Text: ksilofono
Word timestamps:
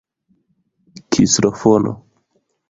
ksilofono 1.11 1.91